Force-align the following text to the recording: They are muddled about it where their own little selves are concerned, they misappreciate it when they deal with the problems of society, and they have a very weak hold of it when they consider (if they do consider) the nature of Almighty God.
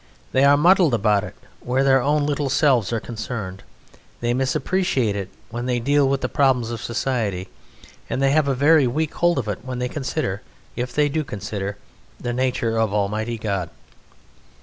They 0.31 0.43
are 0.45 0.57
muddled 0.57 0.95
about 0.95 1.23
it 1.23 1.35
where 1.59 1.83
their 1.83 2.01
own 2.01 2.25
little 2.25 2.49
selves 2.49 2.91
are 2.91 2.99
concerned, 2.99 3.61
they 4.19 4.33
misappreciate 4.33 5.15
it 5.15 5.29
when 5.51 5.67
they 5.67 5.79
deal 5.79 6.09
with 6.09 6.21
the 6.21 6.27
problems 6.27 6.71
of 6.71 6.81
society, 6.81 7.49
and 8.09 8.19
they 8.19 8.31
have 8.31 8.47
a 8.47 8.55
very 8.55 8.87
weak 8.87 9.13
hold 9.13 9.37
of 9.37 9.47
it 9.47 9.63
when 9.63 9.77
they 9.77 9.87
consider 9.87 10.41
(if 10.75 10.91
they 10.91 11.07
do 11.07 11.23
consider) 11.23 11.77
the 12.19 12.33
nature 12.33 12.79
of 12.79 12.91
Almighty 12.91 13.37
God. 13.37 13.69